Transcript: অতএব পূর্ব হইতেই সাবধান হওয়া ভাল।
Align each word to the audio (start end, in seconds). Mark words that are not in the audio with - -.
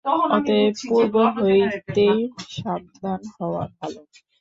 অতএব 0.29 0.73
পূর্ব 0.83 1.15
হইতেই 1.35 2.17
সাবধান 2.51 3.21
হওয়া 3.37 3.63
ভাল। 3.75 3.93